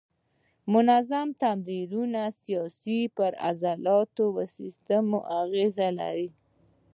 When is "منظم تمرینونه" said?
0.73-2.21